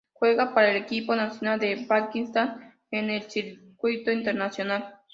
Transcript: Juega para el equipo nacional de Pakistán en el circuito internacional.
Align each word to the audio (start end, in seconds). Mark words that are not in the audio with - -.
Juega 0.13 0.55
para 0.55 0.71
el 0.71 0.77
equipo 0.77 1.15
nacional 1.15 1.59
de 1.59 1.85
Pakistán 1.87 2.73
en 2.89 3.11
el 3.11 3.21
circuito 3.29 4.11
internacional. 4.11 4.95